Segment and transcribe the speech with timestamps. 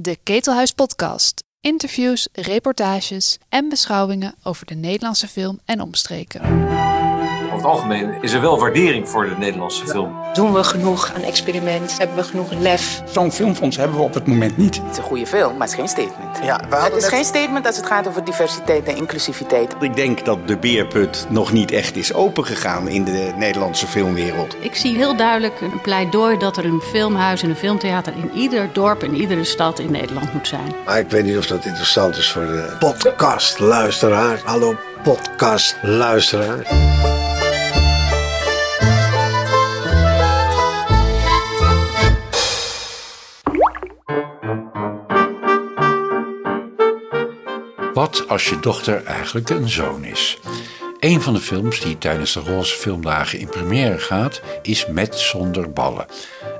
[0.00, 1.44] De Ketelhuis Podcast.
[1.60, 6.40] Interviews, reportages en beschouwingen over de Nederlandse film en omstreken.
[7.58, 10.16] Over het algemeen is er wel waardering voor de Nederlandse film.
[10.32, 11.98] Doen we genoeg aan experiment?
[11.98, 13.02] Hebben we genoeg lef?
[13.10, 14.76] Zo'n filmfonds hebben we op het moment niet.
[14.76, 16.38] Het is een goede film, maar het is geen statement.
[16.42, 19.74] Ja, Het is net- geen statement als het gaat over diversiteit en inclusiviteit.
[19.80, 24.56] Ik denk dat de beerput nog niet echt is opengegaan in de Nederlandse filmwereld.
[24.60, 28.68] Ik zie heel duidelijk een pleidooi dat er een filmhuis en een filmtheater in ieder
[28.72, 30.74] dorp en iedere stad in Nederland moet zijn.
[30.84, 34.40] Maar ik weet niet of dat interessant is voor de podcastluisteraar.
[34.44, 37.26] Hallo podcastluisteraar.
[47.98, 50.38] Wat als je dochter eigenlijk een zoon is?
[50.98, 55.72] Een van de films die tijdens de Roze Filmdagen in première gaat, is Met zonder
[55.72, 56.06] ballen.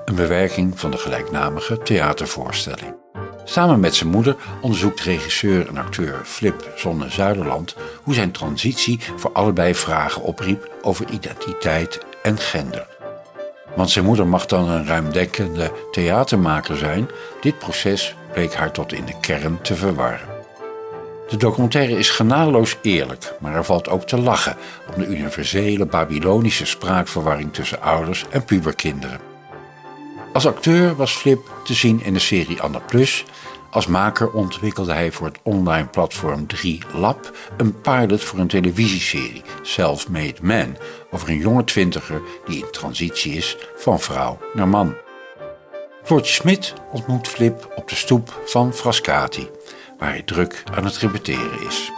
[0.04, 2.94] Een bewerking van de gelijknamige theatervoorstelling.
[3.44, 9.32] Samen met zijn moeder onderzoekt regisseur en acteur Flip Zonne Zuiderland hoe zijn transitie voor
[9.32, 12.86] allebei vragen opriep over identiteit en gender.
[13.76, 17.08] Want zijn moeder mag dan een ruimdenkende theatermaker zijn,
[17.40, 20.37] dit proces bleek haar tot in de kern te verwarren.
[21.28, 24.56] De documentaire is genadeloos eerlijk, maar er valt ook te lachen
[24.94, 29.20] om de universele Babylonische spraakverwarring tussen ouders en puberkinderen.
[30.32, 33.24] Als acteur was Flip te zien in de serie Anna Plus.
[33.70, 40.42] Als maker ontwikkelde hij voor het online platform 3Lab een pilot voor een televisieserie, Self-Made
[40.42, 40.76] Man,
[41.10, 44.94] over een jonge twintiger die in transitie is van vrouw naar man.
[46.02, 49.48] Floortje Smit ontmoet Flip op de stoep van Frascati,
[49.98, 51.90] waar hij druk aan het repeteren is.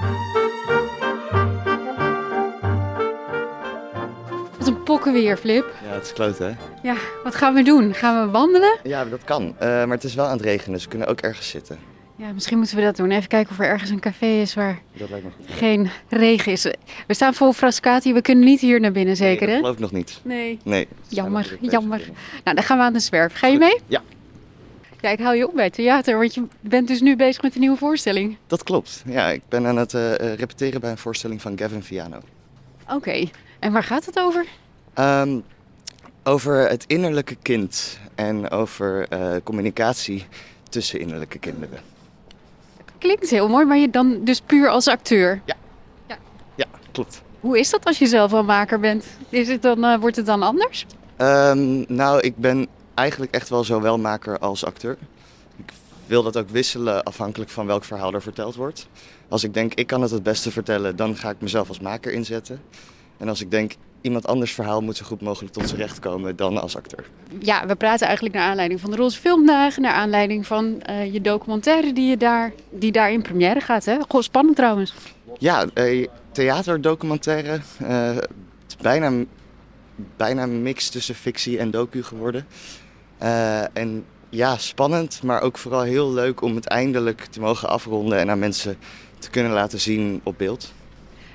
[4.58, 5.74] Wat een pokkenweer, Flip.
[5.88, 6.50] Ja, het is kloot hè?
[6.82, 7.94] Ja, wat gaan we doen?
[7.94, 8.78] Gaan we wandelen?
[8.82, 9.54] Ja, dat kan.
[9.58, 11.78] Eh, maar het is wel aan het regenen, dus we kunnen ook ergens zitten.
[12.16, 13.10] Ja, misschien moeten we dat doen.
[13.10, 15.56] Even kijken of er ergens een café is waar Dat lijkt me goed.
[15.56, 16.64] geen regen is.
[17.06, 18.12] We staan vol Frascati.
[18.12, 19.62] We kunnen niet hier naar binnen, zeker nee, hè?
[19.62, 20.20] dat geloof ik nog niet.
[20.22, 20.58] Nee.
[20.64, 20.89] Nee.
[21.08, 21.98] Jammer, jammer.
[22.44, 23.34] Nou, dan gaan we aan de zwerf.
[23.34, 23.78] Ga je mee?
[23.86, 24.02] Ja.
[25.00, 27.55] Ja, ik hou je op bij het theater, want je bent dus nu bezig met
[27.55, 28.36] een nieuwe voorstelling.
[28.46, 29.02] Dat klopt.
[29.06, 32.18] Ja, ik ben aan het eh, eh, repeteren bij een voorstelling van Gavin Viano.
[32.88, 33.28] Oké.
[33.58, 34.46] En waar gaat het over?
[34.94, 35.39] Ehm,
[36.24, 40.27] over het innerlijke kind en over eh, communicatie
[40.68, 41.78] tussen innerlijke kinderen.
[42.98, 45.40] Klinkt heel mooi, maar je dan dus puur als acteur.
[46.55, 47.22] Ja, klopt.
[47.40, 49.06] Hoe is dat als je zelf al maker bent?
[49.28, 50.86] Is het dan, wordt het dan anders?
[51.16, 52.68] Ehm, nou, ik ben
[53.00, 54.96] eigenlijk echt wel zowel maker als acteur.
[55.56, 55.72] Ik
[56.06, 58.88] wil dat ook wisselen afhankelijk van welk verhaal er verteld wordt.
[59.28, 62.12] Als ik denk, ik kan het het beste vertellen, dan ga ik mezelf als maker
[62.12, 62.60] inzetten.
[63.18, 66.36] En als ik denk, iemand anders verhaal moet zo goed mogelijk tot zijn recht komen,
[66.36, 67.05] dan als acteur.
[67.39, 71.20] Ja, we praten eigenlijk naar aanleiding van de Roze Filmdagen, naar aanleiding van eh, je
[71.20, 73.84] documentaire die, je daar, die daar in première gaat.
[73.84, 73.96] Hè?
[74.08, 74.94] Goh, spannend trouwens.
[75.39, 77.60] Ja, eh, theaterdocumentaire.
[77.78, 78.28] eh, het
[78.68, 79.12] is bijna,
[80.16, 82.46] bijna een mix tussen fictie en docu geworden.
[83.20, 88.19] Eh, en ja, spannend, maar ook vooral heel leuk om het eindelijk te mogen afronden
[88.19, 88.77] en aan mensen
[89.19, 90.73] te kunnen laten zien op beeld.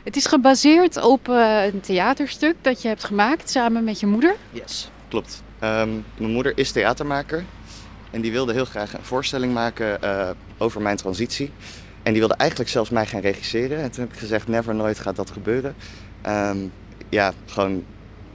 [0.03, 4.35] Het is gebaseerd op eh, een theaterstuk dat je hebt gemaakt samen met je moeder.
[4.51, 4.89] Yes.
[5.07, 5.43] Klopt.
[5.59, 7.43] Ehm, mijn moeder is theatermaker
[8.11, 11.51] en die wilde heel graag een voorstelling maken eh, over mijn transitie.
[12.03, 13.77] En die wilde eigenlijk zelfs mij gaan regisseren.
[13.77, 15.75] En toen heb ik gezegd, never nooit gaat dat gebeuren.
[16.21, 16.57] Ehm,
[17.09, 17.83] ja, gewoon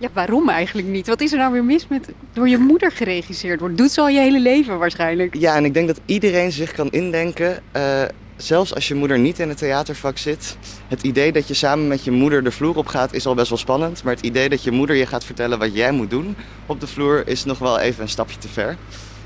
[0.01, 1.07] Ja, waarom eigenlijk niet?
[1.07, 3.77] Wat is er nou weer mis met door je moeder geregisseerd wordt?
[3.77, 5.35] Doet ze al je hele leven waarschijnlijk.
[5.35, 8.03] Ja, en ik denk dat iedereen zich kan indenken, eh,
[8.37, 10.57] zelfs als je moeder niet in het theatervak zit.
[10.89, 13.49] Het idee dat je samen met je moeder de vloer op gaat is al best
[13.49, 14.03] wel spannend.
[14.03, 16.37] Maar het idee dat je moeder je gaat vertellen wat jij moet doen
[16.67, 18.77] op de vloer is nog wel even een stapje te ver.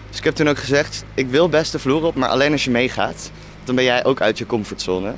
[0.08, 2.64] Dus ik heb toen ook gezegd, ik wil best de vloer op, maar alleen als
[2.64, 3.30] je meegaat.
[3.64, 5.14] Dan ben jij ook uit je comfortzone.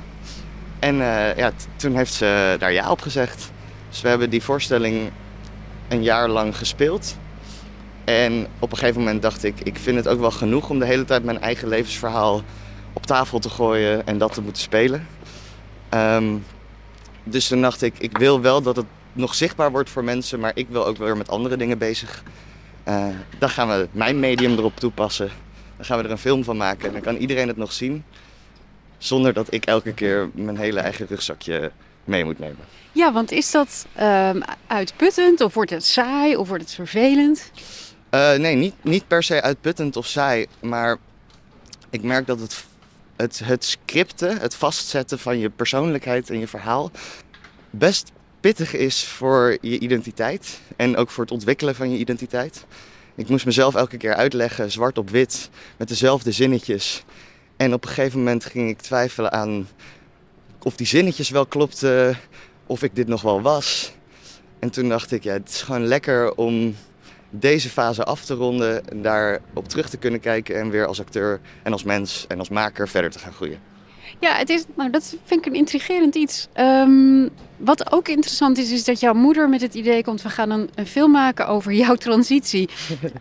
[0.79, 3.51] En eh, ja, toen heeft ze daar ja op gezegd.
[3.89, 5.11] Dus we hebben die voorstelling
[5.89, 7.17] een jaar lang gespeeld.
[8.05, 10.87] En op een gegeven moment dacht ik, ik vind het ook wel genoeg om de
[10.87, 12.43] hele tijd mijn eigen levensverhaal
[12.93, 15.07] op tafel te gooien en dat te moeten spelen.
[15.89, 16.35] Ehm,
[17.25, 20.53] dus toen dacht ik, ik wil wel dat het nog zichtbaar wordt voor mensen, maar
[20.55, 22.23] ik wil ook weer met andere dingen bezig.
[22.85, 23.07] Eh,
[23.39, 25.31] dan gaan we mijn medium erop toepassen.
[25.77, 28.05] Dan gaan we er een film van maken en dan kan iedereen het nog zien.
[28.99, 31.71] Zonder dat ik elke keer mijn hele eigen rugzakje
[32.07, 32.65] mee moet nemen.
[32.93, 37.51] Ja, want is dat ehm, uitputtend of wordt het saai of wordt het vervelend?
[38.11, 40.97] Eh, nee, niet, niet per se uitputtend of saai, maar
[41.91, 42.65] ik merk dat het,
[43.17, 46.91] het, het scripten, het vastzetten van je persoonlijkheid en je verhaal
[47.71, 52.65] best pittig is voor je identiteit en ook voor het ontwikkelen van je identiteit.
[53.15, 57.05] Ik moest mezelf elke keer uitleggen, zwart op wit, met dezelfde zinnetjes.
[57.57, 59.69] En op een gegeven moment ging ik twijfelen aan
[60.67, 62.19] of die zinnetjes wel klopten,
[62.67, 63.93] of ik dit nog wel was.
[64.59, 66.75] En toen dacht ik, ja, het is gewoon lekker om
[67.31, 71.41] deze fase af te ronden en daarop terug te kunnen kijken en weer als acteur
[71.63, 73.59] en als mens en als maker verder te gaan groeien.
[74.21, 76.49] Ja, het is, nou, dat vind ik een intrigerend iets.
[76.55, 80.51] Um, wat ook interessant is, is dat jouw moeder met het idee komt: we gaan
[80.51, 82.69] een, een film maken over jouw transitie.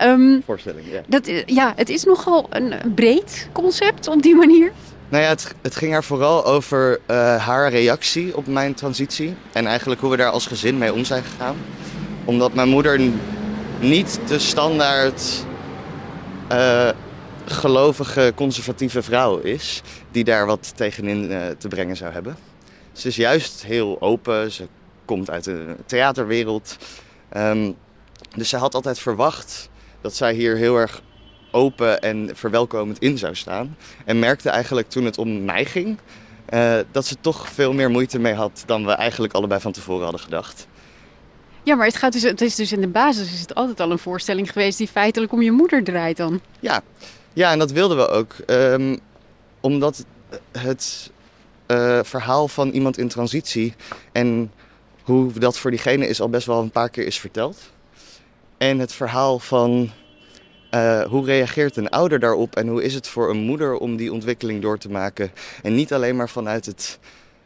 [0.02, 1.02] Um, Voorstelling, ja.
[1.08, 4.72] Dat, ja, het is nogal een breed concept op die manier.
[5.10, 9.36] Nou ja, het, het ging er vooral over uh, haar reactie op mijn transitie.
[9.54, 11.56] En eigenlijk hoe we daar als gezin mee om zijn gegaan.
[12.26, 13.02] Omdat mijn moeder
[13.80, 15.46] niet de standaard
[16.52, 16.90] uh,
[17.46, 19.82] gelovige, conservatieve vrouw is.
[20.12, 22.38] Die daar wat tegenin uh, te brengen zou hebben.
[22.92, 24.52] Ze is juist heel open.
[24.52, 24.68] Ze
[25.06, 26.78] komt uit de theaterwereld.
[27.38, 27.76] Um,
[28.36, 29.70] dus ze had altijd verwacht
[30.02, 31.02] dat zij hier heel erg
[31.56, 33.78] open en verwelkomend in zou staan.
[34.06, 35.98] En merkte eigenlijk toen het om mij ging,
[36.54, 40.04] uh, dat ze toch veel meer moeite mee had dan we eigenlijk allebei van tevoren
[40.04, 40.68] hadden gedacht.
[41.64, 43.92] Ja, maar het, gaat dus, het is dus in de basis is het altijd al
[43.92, 46.42] een voorstelling geweest die feitelijk om je moeder draait dan.
[46.60, 46.82] Ja,
[47.34, 48.36] ja en dat wilden we ook.
[48.48, 49.00] Um,
[49.60, 50.06] omdat
[50.52, 51.12] het
[51.68, 53.74] uh, verhaal van iemand in transitie
[54.12, 54.52] en
[55.04, 57.58] hoe dat voor diegene is al best wel een paar keer is verteld.
[58.58, 59.90] En het verhaal van
[60.76, 64.14] uh, hoe reageert een ouder daarop en hoe is het voor een moeder om die
[64.14, 65.32] ontwikkeling door te maken.
[65.64, 67.00] En niet alleen maar vanuit het,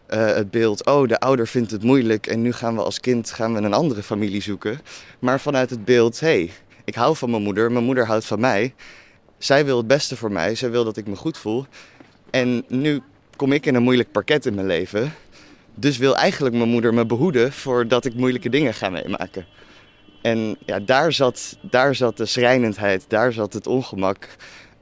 [0.09, 3.31] uh, het beeld, oh de ouder vindt het moeilijk en nu gaan we als kind
[3.31, 4.79] gaan we een andere familie zoeken.
[5.19, 6.51] Maar vanuit het beeld, hey,
[6.83, 8.73] ik hou van mijn moeder, mijn moeder houdt van mij.
[9.37, 11.65] Zij wil het beste voor mij, zij wil dat ik me goed voel.
[12.29, 13.01] En nu
[13.35, 15.13] kom ik in een moeilijk parket in mijn leven.
[15.75, 19.45] Dus wil eigenlijk mijn moeder me behoeden voordat ik moeilijke dingen ga meemaken.
[20.21, 24.27] En ja, daar zat, daar zat de schrijnendheid, daar zat het ongemak.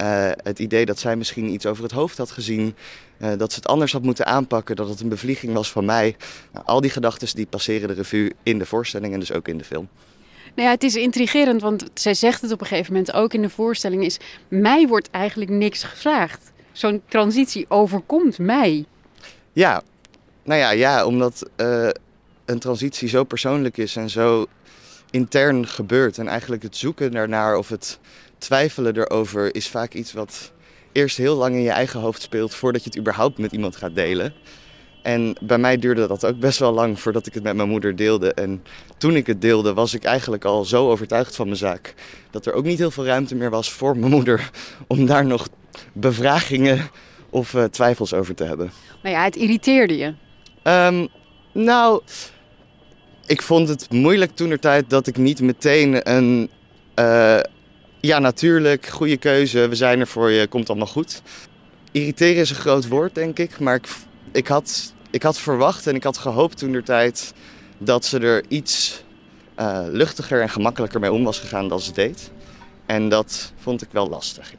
[0.02, 2.76] Uh, het idee dat zij misschien iets over het hoofd had gezien.
[3.20, 6.16] Uh, dat ze het anders had moeten aanpakken, dat het een bevlieging was van mij.
[6.54, 9.58] Nou, al die gedachten die passeren de revue in de voorstelling en dus ook in
[9.58, 9.88] de film.
[10.56, 13.42] Nou ja, het is intrigerend, want zij zegt het op een gegeven moment ook in
[13.42, 14.18] de voorstelling: is
[14.48, 16.52] mij wordt eigenlijk niks gevraagd.
[16.72, 18.86] Zo'n transitie overkomt mij.
[19.54, 19.82] Ja,
[20.44, 21.90] nou ja, ja omdat uh,
[22.46, 24.46] een transitie zo persoonlijk is en zo
[25.12, 26.18] intern gebeurt.
[26.18, 28.00] En eigenlijk het zoeken daarnaar of het
[28.38, 30.52] twijfelen erover is vaak iets wat
[30.92, 33.96] eerst heel lang in je eigen hoofd speelt voordat je het überhaupt met iemand gaat
[33.96, 34.34] delen.
[35.02, 37.96] En bij mij duurde dat ook best wel lang voordat ik het met mijn moeder
[37.96, 38.34] deelde.
[38.34, 38.64] En
[38.98, 41.94] toen ik het deelde, was ik eigenlijk al zo overtuigd van mijn zaak
[42.32, 44.50] dat er ook niet heel veel ruimte meer was voor mijn moeder
[44.88, 45.48] om daar nog
[45.94, 46.90] bevragingen
[47.30, 48.72] of uh, twijfels over te hebben.
[49.04, 50.14] Nou ja, het irriteerde je.
[50.64, 51.08] Um,
[51.52, 52.02] nou,
[53.28, 56.50] ik vond het moeilijk toen er tijd dat ik niet meteen een.
[56.96, 57.40] Uh,
[58.00, 61.22] ja, natuurlijk, goede keuze, we zijn er voor je, komt allemaal goed.
[61.92, 63.60] Irriteren is een groot woord, denk ik.
[63.60, 63.88] Maar ik,
[64.32, 67.34] ik, had, ik had verwacht en ik had gehoopt toen er tijd
[67.78, 69.04] dat ze er iets
[69.60, 72.32] uh, luchtiger en gemakkelijker mee om was gegaan dan ze deed.
[72.86, 74.54] En dat vond ik wel lastig.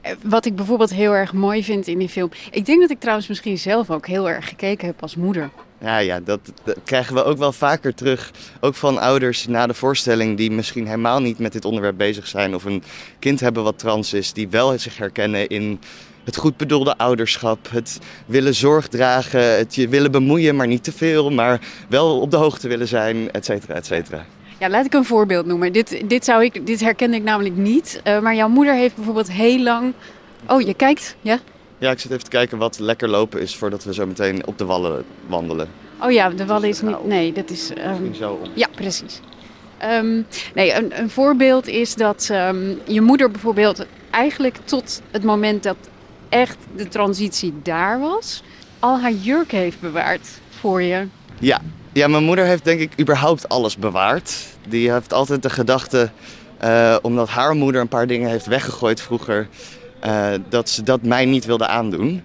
[0.00, 2.30] Eh, wat ik bijvoorbeeld heel erg mooi vind in die film.
[2.50, 5.50] Ik denk dat ik trouwens misschien zelf ook heel erg gekeken heb als moeder.
[5.80, 6.40] Ja, ja dat,
[6.84, 8.30] krijgen we ook wel vaker terug.
[8.60, 12.54] Ook van ouders na de voorstelling die misschien helemaal niet met dit onderwerp bezig zijn.
[12.54, 12.82] Of een
[13.18, 15.80] kind hebben wat trans is, die wel zich herkennen in
[16.24, 17.70] het goed bedoelde ouderschap.
[17.70, 21.30] Het willen zorg dragen, het je willen bemoeien, maar niet te veel.
[21.30, 24.24] Maar wel op de hoogte willen zijn, et cetera, et cetera.
[24.58, 25.72] Ja, laat ik een voorbeeld noemen.
[25.72, 28.00] Dit, dit, zou ik, dit herkende ik namelijk niet.
[28.04, 29.92] Uh, maar jouw moeder heeft bijvoorbeeld heel lang...
[30.46, 31.38] Oh, je kijkt, ja?
[31.80, 34.58] Ja, ik zit even te kijken wat lekker lopen is voordat we zo meteen op
[34.58, 35.68] de wallen wandelen.
[36.02, 37.04] Oh ja, de wallen is niet...
[37.04, 37.70] Nee, dat is...
[37.86, 38.14] Um...
[38.14, 38.50] zo om.
[38.54, 39.20] Ja, precies.
[39.84, 45.62] Um, nee, een, een, voorbeeld is dat um, je moeder bijvoorbeeld eigenlijk tot het moment
[45.62, 45.76] dat
[46.28, 48.42] echt de transitie daar was,
[48.78, 50.28] al haar jurk heeft bewaard
[50.60, 51.06] voor je.
[51.38, 51.60] Ja,
[51.92, 54.46] ja, mijn moeder heeft denk ik überhaupt alles bewaard.
[54.68, 56.10] Die heeft altijd de gedachte,
[56.64, 59.48] uh, omdat haar moeder een paar dingen heeft weggegooid vroeger,
[60.06, 62.22] uh, dat ze dat mij niet wilde aandoen.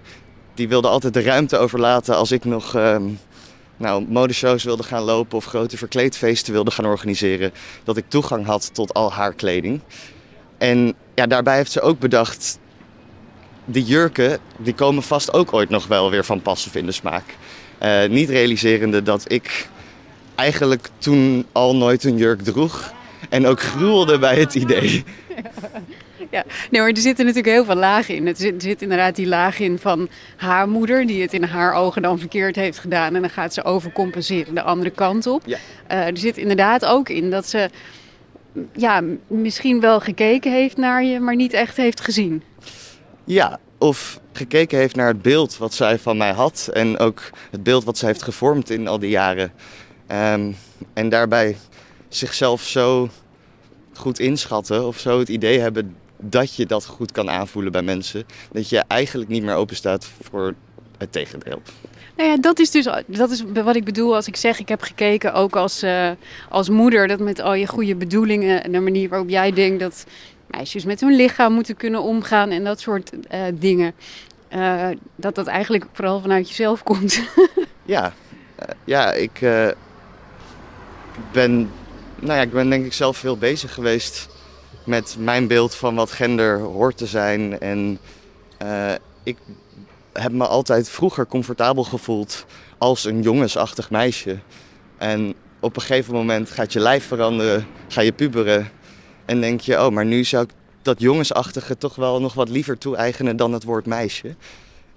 [0.53, 2.98] Die wilde altijd de ruimte overlaten als ik nog uh,
[3.77, 7.51] nou, modeshows wilde gaan lopen of grote verkleedfeesten wilde gaan organiseren.
[7.84, 9.82] Dat ik toegang had tot al haar kleding.
[10.58, 12.60] En ja, daarbij heeft ze ook bedacht,
[13.65, 16.91] die jurken die komen vast ook ooit nog wel weer van pas of in de
[16.91, 17.24] smaak.
[17.84, 19.70] Uh, niet realiserende dat ik
[20.36, 22.94] eigenlijk toen al nooit een jurk droeg.
[23.29, 25.03] En ook gruwelde bij het idee.
[26.32, 28.27] Ja, nee, maar er zitten natuurlijk heel veel lagen in.
[28.27, 31.74] Er zit, er zit, inderdaad die laag in van haar moeder, die het in haar
[31.74, 33.15] ogen dan verkeerd heeft gedaan.
[33.15, 35.41] En dan gaat ze overcompenseren de andere kant op.
[35.46, 35.58] Ja.
[35.91, 37.70] Uh, er zit inderdaad ook in dat ze
[38.74, 42.44] ja, misschien wel gekeken heeft naar je, maar niet echt heeft gezien.
[43.24, 46.70] Ja, of gekeken heeft naar het beeld wat zij van mij had.
[46.74, 49.51] En ook het beeld wat zij heeft gevormd in al die jaren.
[50.08, 50.51] Ehm,
[50.94, 51.58] en daarbij
[52.08, 53.10] zichzelf zo
[53.94, 55.96] goed inschatten of zo het idee hebben
[56.29, 58.25] dat je dat goed kan aanvoelen bij mensen.
[58.51, 60.53] Dat je eigenlijk niet meer open staat voor
[60.98, 61.62] het tegendeel.
[62.17, 64.82] Nou ja, dat is dus dat is wat ik bedoel als ik zeg ik heb
[64.82, 66.12] gekeken ook als, uh,
[66.50, 67.08] als moeder.
[67.08, 70.05] Dat met al je goede bedoelingen en de manier waarop jij denkt dat
[70.48, 73.94] meisjes met hun lichaam moeten kunnen omgaan en dat soort uh, dingen.
[74.55, 77.22] Uh, dat dat eigenlijk vooral vanuit jezelf komt.
[77.86, 78.13] ja,
[78.84, 79.39] ja ik
[81.32, 81.72] ben,
[82.20, 84.27] nou ja, ik ben denk ik zelf veel bezig geweest
[84.85, 87.59] met mijn beeld van wat gender hoort te zijn.
[87.59, 87.99] En
[89.23, 89.37] ik
[90.13, 92.45] heb me altijd vroeger comfortabel gevoeld
[92.77, 94.39] als een jongensachtig meisje.
[94.97, 98.69] En op een gegeven moment gaat je lijf veranderen, ga je puberen.
[99.25, 100.49] En denk je, oh, maar nu zou ik
[100.81, 104.35] dat jongensachtige toch wel nog wat liever toe-eigenen dan het woord meisje.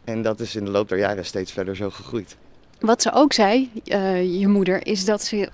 [0.04, 2.36] En dat is in de loop der jaren steeds verder zo gegroeid.
[2.80, 5.48] Wat ze ook zei, uh, je moeder, is dat ze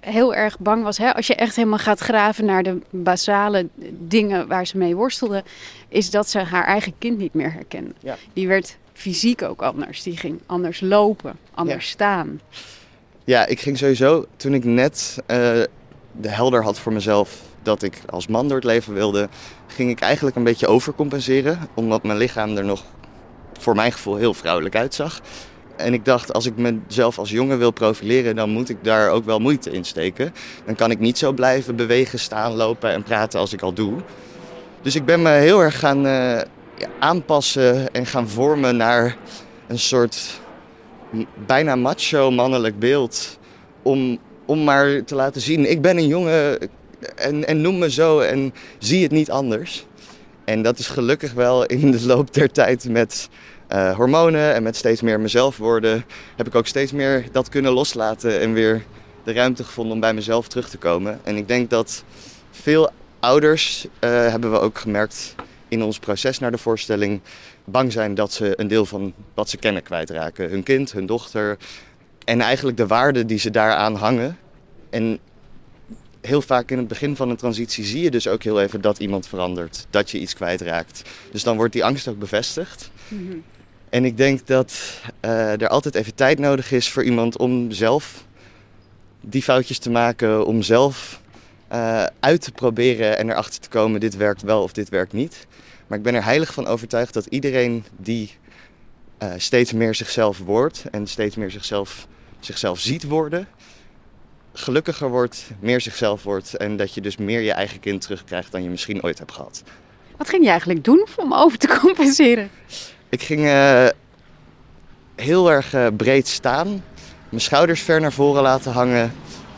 [0.00, 0.98] heel erg bang was.
[0.98, 1.14] Hè?
[1.14, 5.44] Als je echt helemaal gaat graven naar de basale dingen waar ze mee worstelde,
[5.88, 7.92] is dat ze haar eigen kind niet meer herkende.
[7.98, 8.16] Ja.
[8.32, 10.02] Die werd fysiek ook anders.
[10.02, 11.90] Die ging anders lopen, anders Ja.
[11.90, 12.40] staan.
[13.24, 15.36] Ja, ik ging sowieso toen ik net eh,
[16.12, 19.28] de helder had voor mezelf dat ik als man door het leven wilde,
[19.66, 21.58] ging ik eigenlijk een beetje overcompenseren.
[21.74, 22.84] Omdat mijn lichaam er nog
[23.58, 25.20] voor mijn gevoel heel vrouwelijk uitzag.
[25.80, 29.24] En ik dacht, als ik mezelf als jongen wil profileren, dan moet ik daar ook
[29.24, 30.32] wel moeite in steken.
[30.64, 33.94] Dan kan ik niet zo blijven bewegen, staan, lopen en praten als ik al doe.
[34.82, 36.40] Dus ik ben me heel erg gaan eh,
[36.98, 39.16] aanpassen en gaan vormen naar
[39.66, 40.40] een soort
[41.46, 43.38] bijna macho mannelijk beeld.
[43.82, 46.58] Om, om maar te laten zien, ik ben een jongen
[47.14, 49.86] en, en noem me zo en zie het niet anders.
[50.44, 53.28] En dat is gelukkig wel in de loop der tijd met
[53.70, 56.04] eh, hormonen en met steeds meer mezelf worden,
[56.36, 58.84] heb ik ook steeds meer dat kunnen loslaten en weer
[59.24, 61.20] de ruimte gevonden om bij mezelf terug te komen.
[61.24, 62.04] En ik denk dat
[62.50, 65.34] veel ouders, eh, hebben we ook gemerkt
[65.68, 67.20] in ons proces naar de voorstelling,
[67.64, 70.50] bang zijn dat ze een deel van wat ze kennen kwijtraken.
[70.50, 71.56] Hun kind, hun dochter
[72.24, 74.38] en eigenlijk de waarden die ze daaraan hangen.
[74.90, 75.18] En
[76.20, 78.98] heel vaak in het begin van een transitie zie je dus ook heel even dat
[78.98, 81.02] iemand verandert, dat je iets kwijtraakt.
[81.32, 82.90] Dus dan wordt die angst ook bevestigd.
[83.90, 88.24] En ik denk dat eh, er altijd even tijd nodig is voor iemand om zelf
[89.20, 91.20] die foutjes te maken, om zelf
[91.68, 95.46] eh, uit te proberen en erachter te komen, dit werkt wel of dit werkt niet.
[95.86, 98.30] Maar ik ben er heilig van overtuigd dat iedereen die
[99.18, 102.06] eh, steeds meer zichzelf wordt en steeds meer zichzelf,
[102.40, 103.48] zichzelf ziet worden,
[104.52, 108.62] gelukkiger wordt, meer zichzelf wordt en dat je dus meer je eigen kind terugkrijgt dan
[108.62, 109.62] je misschien ooit hebt gehad.
[110.16, 112.50] Wat ging je eigenlijk doen om over te compenseren?
[113.10, 113.86] Ik ging eh,
[115.16, 116.84] heel erg eh, breed staan,
[117.28, 119.12] mijn schouders ver naar voren laten hangen.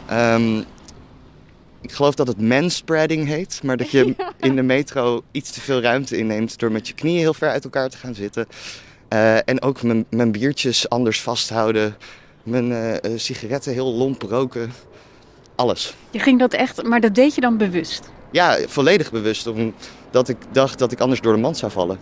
[0.06, 0.58] Ehm,
[1.80, 5.80] ik geloof dat het manspreading heet, maar dat je in de metro iets te veel
[5.80, 8.46] ruimte inneemt door met je knieën heel ver uit elkaar te gaan zitten.
[9.08, 11.96] Eh, en ook mijn, mijn biertjes anders vasthouden,
[12.42, 14.72] mijn sigaretten heel lomp roken.
[15.54, 15.94] Alles.
[16.10, 18.10] Je ging dat echt, maar dat deed je dan bewust.
[18.30, 21.98] Ja, volledig bewust, omdat ik dacht dat ik anders door de mand zou vallen.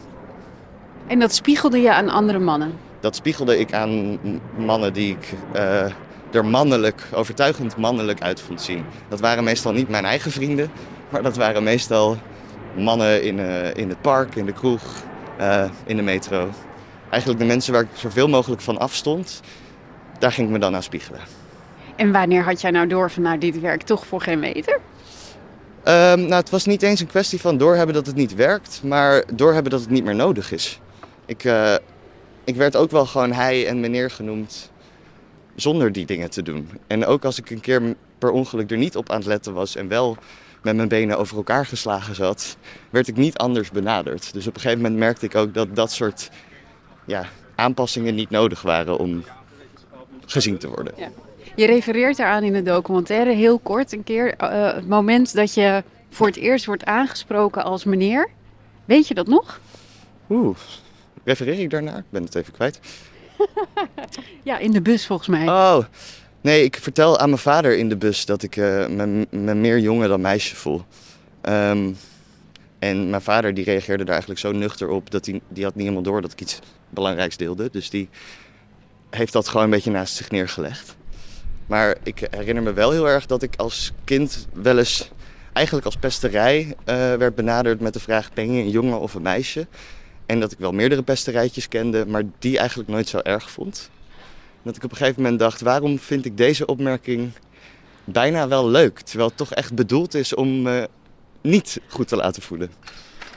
[1.11, 2.73] En dat spiegelde je aan andere mannen.
[3.01, 4.19] Dat spiegelde ik aan
[4.57, 5.85] mannen die ik eh,
[6.31, 8.85] er mannelijk, overtuigend mannelijk uit vond zien.
[9.09, 10.71] Dat waren meestal niet mijn eigen vrienden,
[11.09, 12.17] maar dat waren meestal
[12.77, 14.83] mannen in, eh, in het park, in de kroeg,
[15.39, 16.49] eh, in de metro.
[17.11, 19.41] Eigenlijk de mensen waar ik zoveel mogelijk van afstond,
[20.19, 21.21] daar ging ik me dan aan spiegelen.
[21.97, 24.81] En wanneer had jij nou door van nou dit werkt toch voor geen meter?
[25.85, 29.25] Ehm, nou, het was niet eens een kwestie van doorhebben dat het niet werkt, maar
[29.35, 30.81] doorhebben dat het niet meer nodig is.
[31.31, 31.75] Ik, eh,
[32.45, 34.71] ik werd ook wel gewoon hij en meneer genoemd
[35.55, 36.69] zonder die dingen te doen.
[36.87, 39.77] En ook als ik een keer per ongeluk er niet op aan het letten was
[39.77, 40.17] en wel
[40.63, 42.57] met mijn benen over elkaar geslagen zat,
[42.91, 44.33] werd ik niet anders benaderd.
[44.33, 46.31] Dus op een gegeven moment merkte ik ook dat dat soort
[47.07, 49.25] ja, aanpassingen niet nodig waren om
[50.27, 50.95] gezien te worden.
[51.57, 55.83] Je refereert eraan in de documentaire heel kort een keer eh, het moment dat je
[56.09, 58.29] voor het eerst wordt aangesproken als meneer.
[58.85, 59.61] Weet je dat nog?
[60.31, 60.57] Oeh,
[61.25, 61.99] refereer ik daarnaar?
[61.99, 62.81] Ik ben het even kwijt.
[64.43, 65.49] Ja, in de bus volgens mij.
[65.49, 65.79] Oh,
[66.41, 69.79] nee, ik vertel aan mijn vader in de bus dat ik eh, me, me meer
[69.79, 70.83] jongen dan meisje voel.
[71.41, 71.93] Ehm,
[72.79, 75.83] en mijn vader die reageerde daar eigenlijk zo nuchter op dat hij die had niet
[75.83, 76.59] helemaal door dat ik iets
[76.89, 77.69] belangrijks deelde.
[77.73, 78.09] Dus die
[79.11, 80.97] heeft dat gewoon een beetje naast zich neergelegd.
[81.67, 85.11] Maar ik herinner me wel heel erg dat ik als kind wel eens
[85.53, 89.23] eigenlijk als pesterij eh, werd benaderd met de vraag: ben je een jongen of een
[89.23, 89.67] meisje?
[90.31, 93.91] En dat ik wel meerdere pesterijtjes kende, maar die eigenlijk nooit zo erg vond.
[94.63, 97.31] Dat ik op een gegeven moment dacht: waarom vind ik deze opmerking
[98.05, 99.01] bijna wel leuk?
[99.01, 100.89] Terwijl het toch echt bedoeld is om me
[101.41, 102.71] niet goed te laten voelen.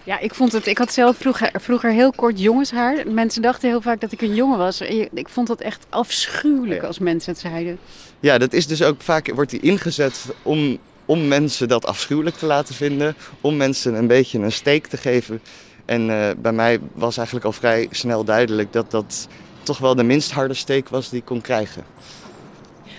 [0.03, 0.67] Ja, ik vond het.
[0.67, 3.07] Ik had zelf vroeger, vroeger heel kort jongenshaar.
[3.07, 4.81] Mensen dachten heel vaak dat ik een jongen was.
[5.13, 7.79] Ik vond dat echt afschuwelijk als mensen het zeiden.
[8.19, 12.45] Ja, dat is dus ook vaak wordt die ingezet om, om mensen dat afschuwelijk te
[12.45, 15.41] laten vinden, om mensen een beetje een steek te geven.
[15.85, 19.27] En uh, bij mij was eigenlijk al vrij snel duidelijk dat dat
[19.63, 21.83] toch wel de minst harde steek was die ik kon krijgen.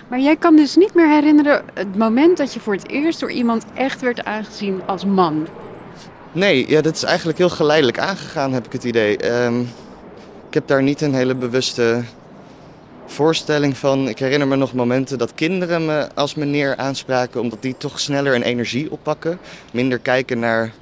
[0.07, 3.31] Maar jij kan dus niet meer herinneren het moment dat je voor het eerst door
[3.31, 5.47] iemand echt werd aangezien als man.
[6.31, 9.43] Nee, ja, dat is eigenlijk heel geleidelijk aangegaan, heb ik het idee.
[9.43, 9.69] Um,
[10.47, 12.03] ik heb daar niet een hele bewuste
[13.05, 14.07] voorstelling van.
[14.09, 18.35] Ik herinner me nog momenten dat kinderen me als meneer aanspraken, omdat die toch sneller
[18.35, 19.39] een energie oppakken.
[19.71, 20.73] Minder kijken naar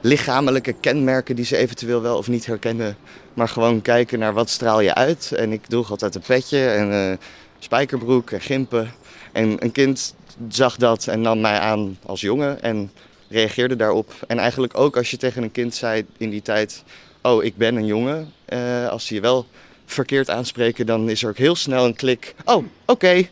[0.00, 2.96] lichamelijke kenmerken die ze eventueel wel of niet herkennen,
[3.34, 5.32] maar gewoon kijken naar wat straal je uit.
[5.32, 7.16] En ik droeg altijd een petje en uh,
[7.58, 8.92] spijkerbroek en gimpen.
[9.32, 10.14] En een kind
[10.48, 12.92] zag dat en nam mij aan als jongen en
[13.28, 14.12] reageerde daarop.
[14.26, 16.82] En eigenlijk ook als je tegen een kind zei in die tijd:
[17.22, 18.32] Oh, ik ben een jongen.
[18.48, 19.46] Uh, als ze je wel
[19.84, 22.34] verkeerd aanspreken, dan is er ook heel snel een klik.
[22.44, 23.28] Oh, oké.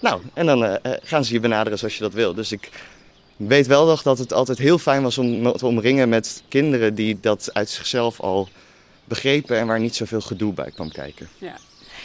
[0.00, 2.34] Nou, en dan uh, gaan ze je benaderen zoals je dat wil.
[2.34, 2.54] Dus
[3.40, 6.94] ik weet wel nog dat het altijd heel fijn was om te omringen met kinderen
[6.94, 8.48] die dat uit zichzelf al
[9.04, 11.28] begrepen en waar niet zoveel gedoe bij kwam kijken.
[11.38, 11.56] Ja.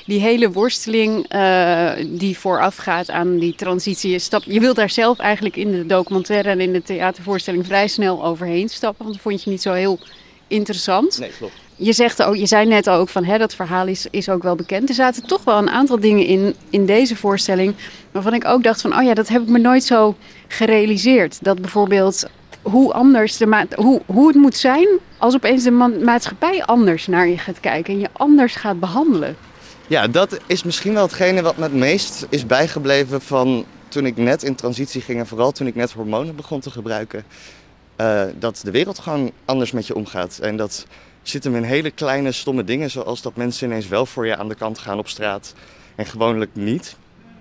[0.05, 4.11] Die hele worsteling uh, die voorafgaat aan die transitie.
[4.11, 7.87] Je, stap, je wilt daar zelf eigenlijk in de documentaire en in de theatervoorstelling vrij
[7.87, 9.03] snel overheen stappen.
[9.03, 9.99] Want dat vond je niet zo heel
[10.47, 11.19] interessant.
[11.19, 11.53] Nee, klopt.
[11.75, 14.55] Je, zegt ook, je zei net ook van hè, dat verhaal is, is ook wel
[14.55, 14.89] bekend.
[14.89, 17.75] Er zaten toch wel een aantal dingen in, in deze voorstelling
[18.11, 20.15] waarvan ik ook dacht van oh ja, dat heb ik me nooit zo
[20.47, 21.43] gerealiseerd.
[21.43, 22.25] Dat bijvoorbeeld
[22.61, 25.71] hoe anders de ma hoe, hoe het moet zijn als opeens de
[26.03, 29.35] maatschappij anders naar je gaat kijken en je anders gaat behandelen.
[29.87, 34.17] Ja, dat is misschien wel hetgene wat me het meest is bijgebleven van toen ik
[34.17, 37.23] net in transitie ging en vooral toen ik net hormonen begon te gebruiken.
[38.01, 40.39] Uh, dat de wereld gewoon anders met je omgaat.
[40.41, 40.85] En dat
[41.27, 44.47] zit hem in hele kleine stomme dingen, zoals dat mensen ineens wel voor je aan
[44.47, 45.53] de kant gaan op straat
[45.95, 46.95] en gewoonlijk niet.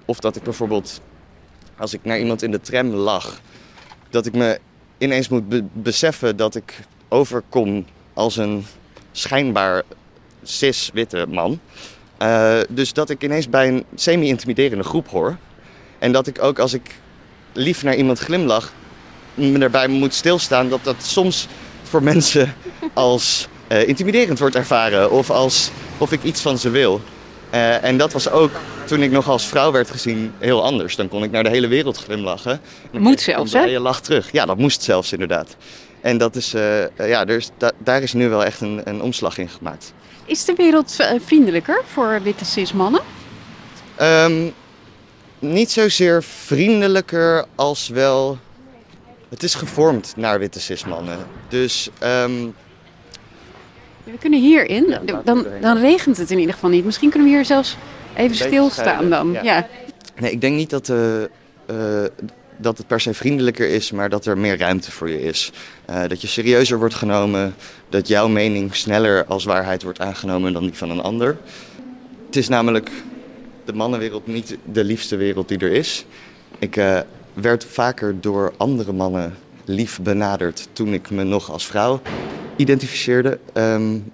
[0.04, 1.00] Of dat ik bijvoorbeeld,
[1.76, 3.40] als ik naar iemand in de tram lag,
[4.10, 4.58] dat ik me
[4.98, 8.66] ineens moet be beseffen dat ik overkom als een
[9.12, 9.82] schijnbaar
[10.42, 11.60] cis-witte man.
[12.18, 15.36] Uh, dus dat ik ineens bij een semi-intimiderende groep hoor.
[15.98, 16.94] En dat ik ook als ik
[17.52, 18.72] lief naar iemand glimlach,
[19.34, 21.48] me erbij moet stilstaan dat dat soms
[21.82, 22.54] voor mensen
[22.92, 27.00] als uh, intimiderend wordt ervaren of als of ik iets van ze wil.
[27.54, 28.50] Uh, en dat was ook
[28.84, 30.96] toen ik nog als vrouw werd gezien heel anders.
[30.96, 32.60] Dan kon ik naar de hele wereld glimlachen.
[32.92, 33.62] Moet zelfs, hè?
[33.62, 34.32] Je lacht terug.
[34.32, 35.56] Ja, dat moest zelfs inderdaad.
[36.00, 39.38] En dat is, uh, ja, dus da daar is nu wel echt een, een omslag
[39.38, 39.92] in gemaakt.
[40.24, 43.00] Is de wereld vriendelijker voor witte cis-mannen?
[44.00, 44.52] Um,
[45.38, 48.38] niet zozeer vriendelijker als wel.
[49.28, 51.18] Het is gevormd naar witte cis-mannen.
[51.48, 51.88] Dus.
[52.02, 52.54] Um,
[54.04, 56.84] we kunnen hierin, ja, dan, dan regent het in ieder geval niet.
[56.84, 57.76] Misschien kunnen we hier zelfs
[58.16, 59.32] even stilstaan dan.
[59.32, 59.42] Ja.
[59.42, 59.68] ja.
[60.20, 61.20] Nee, ik denk niet dat, uh,
[61.70, 62.04] uh,
[62.56, 65.52] dat het per se vriendelijker is, maar dat er meer ruimte voor je is.
[65.90, 67.54] Uh, dat je serieuzer wordt genomen,
[67.88, 71.36] dat jouw mening sneller als waarheid wordt aangenomen dan die van een ander.
[72.26, 72.90] Het is namelijk
[73.64, 76.06] de mannenwereld niet de liefste wereld die er is.
[76.58, 76.80] Ik
[77.32, 82.00] werd vaker door andere mannen lief benaderd toen ik me nog als vrouw
[82.56, 83.38] identificeerde.
[83.54, 84.12] Um,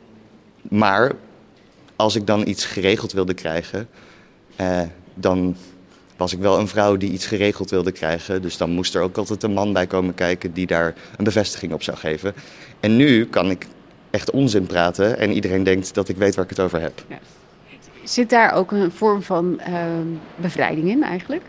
[0.62, 1.12] maar
[1.96, 3.88] als ik dan iets geregeld wilde krijgen,
[4.60, 4.80] uh,
[5.14, 5.56] dan
[6.16, 8.42] was ik wel een vrouw die iets geregeld wilde krijgen.
[8.42, 11.72] Dus dan moest er ook altijd een man bij komen kijken die daar een bevestiging
[11.72, 12.34] op zou geven.
[12.80, 13.66] En nu kan ik
[14.10, 17.04] echt onzin praten en iedereen denkt dat ik weet waar ik het over heb.
[17.08, 17.18] Ja.
[18.04, 19.82] Zit daar ook een vorm van uh,
[20.36, 21.42] bevrijding in eigenlijk?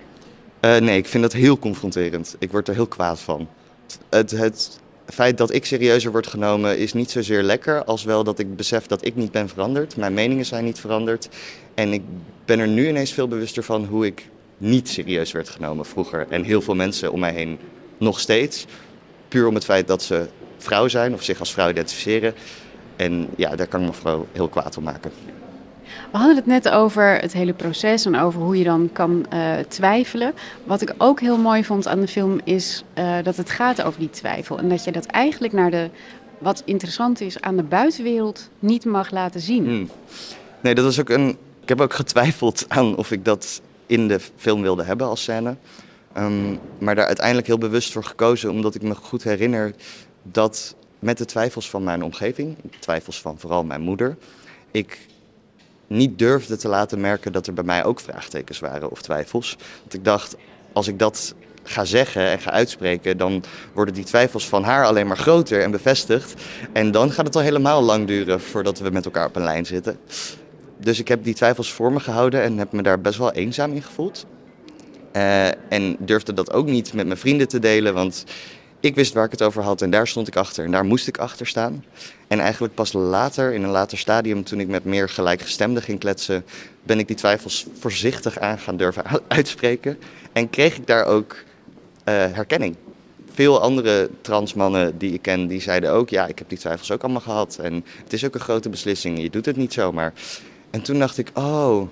[0.62, 2.36] Uh, nee, ik vind dat heel confronterend.
[2.40, 3.48] Ik word er heel kwaad van.
[4.10, 4.80] Het, het,
[5.12, 8.86] feit dat ik serieuzer word genomen is niet zozeer lekker, als wel dat ik besef
[8.86, 9.98] dat ik niet ben veranderd.
[9.98, 11.30] Mijn meningen zijn niet veranderd.
[11.74, 12.02] En ik
[12.46, 16.28] ben er nu ineens veel bewuster van hoe ik niet serieus werd genomen vroeger.
[16.30, 17.60] En heel veel mensen om mij heen
[17.98, 18.66] nog steeds.
[19.28, 22.34] Puur om het feit dat ze vrouw zijn of zich als vrouw identificeren.
[22.96, 25.12] En ja, daar kan ik me vooral heel kwaad om maken.
[26.12, 29.58] We hadden het net over het hele proces en over hoe je dan kan uh,
[29.58, 30.34] twijfelen.
[30.64, 34.00] Wat ik ook heel mooi vond aan de film is uh, dat het gaat over
[34.00, 34.58] die twijfel.
[34.58, 35.90] En dat je dat eigenlijk naar de,
[36.38, 39.66] wat interessant is, aan de buitenwereld niet mag laten zien.
[39.66, 39.90] Hmm.
[40.62, 41.38] Nee, dat was ook een.
[41.62, 45.56] Ik heb ook getwijfeld aan of ik dat in de film wilde hebben als scène.
[46.14, 49.74] Ehm, maar daar uiteindelijk heel bewust voor gekozen, omdat ik me goed herinner
[50.24, 54.18] dat met de twijfels van mijn omgeving, twijfels van vooral mijn moeder,
[54.72, 55.00] ik
[55.92, 59.58] niet durfde te laten merken dat er bij mij ook vraagtekens waren of twijfels.
[59.80, 60.36] Want ik dacht,
[60.74, 65.08] als ik dat ga zeggen en ga uitspreken, dan worden die twijfels van haar alleen
[65.08, 66.34] maar groter en bevestigd.
[66.74, 69.66] En dan gaat het al helemaal lang duren voordat we met elkaar op een lijn
[69.66, 70.00] zitten.
[70.78, 73.74] Dus ik heb die twijfels voor me gehouden en heb me daar best wel eenzaam
[73.74, 74.26] in gevoeld.
[75.16, 78.26] Uh, en durfde dat ook niet met mijn vrienden te delen, want
[78.82, 81.08] ik wist waar ik het over had en daar stond ik achter en daar moest
[81.08, 81.86] ik achter staan.
[82.28, 86.46] En eigenlijk pas later, in een later stadium, toen ik met meer gelijkgestemden ging kletsen,
[86.84, 89.98] ben ik die twijfels voorzichtig aan gaan durven uitspreken.
[90.34, 91.44] En kreeg ik daar ook uh,
[92.06, 92.76] herkenning.
[93.34, 97.04] Veel andere transmannen die ik ken, die zeiden ook, ja, ik heb die twijfels ook
[97.04, 97.58] allemaal gehad.
[97.62, 100.14] En het is ook een grote beslissing, je doet het niet zomaar.
[100.70, 101.88] En toen dacht ik, oh,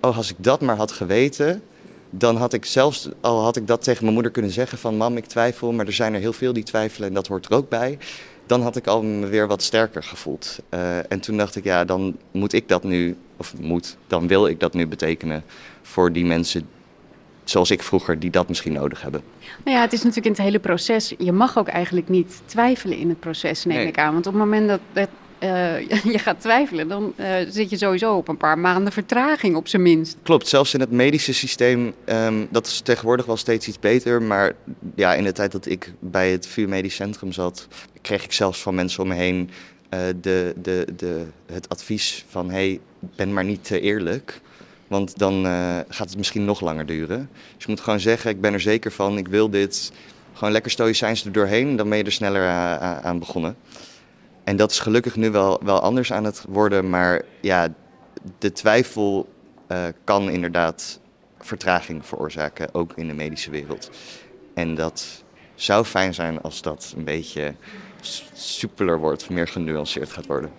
[0.00, 1.62] oh als ik dat maar had geweten,
[2.14, 5.16] dan had ik zelfs, al had ik dat tegen mijn moeder kunnen zeggen van mam,
[5.16, 7.68] ik twijfel, maar er zijn er heel veel die twijfelen en dat hoort er ook
[7.68, 7.98] bij.
[8.46, 10.58] Dan had ik al me weer wat sterker gevoeld.
[10.70, 14.46] Uh, en toen dacht ik, ja, dan moet ik dat nu, of moet, dan wil
[14.46, 15.44] ik dat nu betekenen
[15.82, 16.68] voor die mensen
[17.44, 19.22] zoals ik vroeger, die dat misschien nodig hebben.
[19.64, 21.14] Nou ja, het is natuurlijk in het hele proces.
[21.18, 23.86] Je mag ook eigenlijk niet twijfelen in het proces, neem Nee.
[23.86, 24.12] ik aan.
[24.12, 25.14] Want op het moment dat, dat eh,
[26.12, 29.82] je gaat twijfelen, dan eh, zit je sowieso op een paar maanden vertraging op zijn
[29.82, 30.16] minst.
[30.22, 34.22] Klopt, zelfs in het medische systeem, ehm, dat is tegenwoordig wel steeds iets beter.
[34.22, 34.52] Maar
[34.94, 37.68] ja, in de tijd dat ik bij het VU Medisch Centrum zat,
[38.00, 39.50] kreeg ik zelfs van mensen om me heen
[39.88, 42.80] eh, de, de, de, het advies van: hey,
[43.16, 44.40] ben maar niet te eerlijk.
[44.86, 47.28] Want dan eh, gaat het misschien nog langer duren.
[47.56, 49.92] Dus je moet gewoon zeggen: ik ben er zeker van, ik wil dit.
[50.34, 52.48] Gewoon lekker stoïcijns er doorheen, dan ben je er sneller
[53.02, 53.56] aan begonnen.
[54.44, 56.90] En dat is gelukkig nu wel, wel anders aan het worden.
[56.90, 57.68] Maar ja,
[58.38, 59.28] de twijfel
[59.66, 61.00] eh, kan inderdaad
[61.38, 63.90] vertraging veroorzaken, ook in de medische wereld.
[64.54, 65.22] En dat
[65.54, 67.54] zou fijn zijn als dat een beetje
[68.32, 70.50] soepeler wordt, meer genuanceerd gaat worden.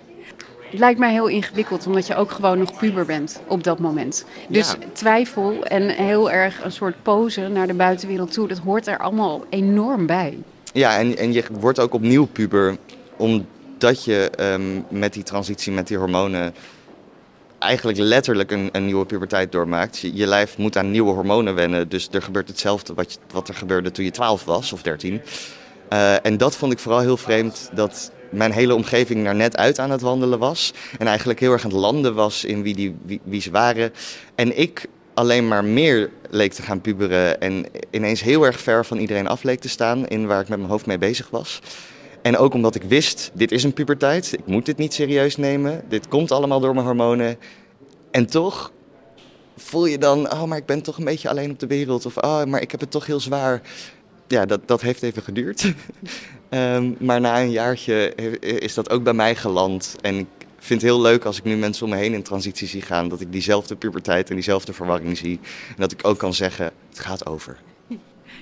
[0.70, 4.26] Het lijkt mij heel ingewikkeld, omdat je ook gewoon nog puber bent op dat moment.
[4.50, 4.78] Dus Ja.
[4.94, 9.44] twijfel en heel erg een soort pose naar de buitenwereld toe, dat hoort er allemaal
[9.50, 10.38] enorm bij.
[10.74, 12.78] Ja, en, en je wordt ook opnieuw puber,
[13.84, 16.56] omdat je ehm, met die transitie, met die hormonen,
[17.60, 20.00] eigenlijk letterlijk een, een nieuwe puberteit doormaakt.
[20.00, 23.92] Je, lijf moet aan nieuwe hormonen wennen, dus er gebeurt hetzelfde wat, wat er gebeurde
[23.92, 25.22] toen je 12 was of 13.
[25.90, 29.80] Eh, en dat vond ik vooral heel vreemd, dat mijn hele omgeving naar net uit
[29.80, 30.74] aan het wandelen was.
[31.00, 33.94] En eigenlijk heel erg aan het landen was in wie, die, wie, wie ze waren.
[34.36, 38.98] En ik alleen maar meer leek te gaan puberen en ineens heel erg ver van
[38.98, 41.62] iedereen af leek te staan in waar ik met mijn hoofd mee bezig was.
[42.24, 45.84] En ook omdat ik wist, dit is een puberteit, ik moet dit niet serieus nemen,
[45.90, 47.38] dit komt allemaal door mijn hormonen.
[48.12, 48.72] En toch
[49.58, 52.06] voel je dan, oh, maar ik ben toch een beetje alleen op de wereld.
[52.06, 53.62] Of, oh, maar ik heb het toch heel zwaar.
[54.28, 55.66] Ja, dat, dat heeft even geduurd.
[56.50, 59.96] Ehm, maar na een jaartje is dat ook bij mij geland.
[60.02, 62.68] En ik vind het heel leuk als ik nu mensen om me heen in transitie
[62.68, 65.40] zie gaan, dat ik diezelfde puberteit en diezelfde verwarring zie.
[65.68, 67.58] En dat ik ook kan zeggen, het gaat over.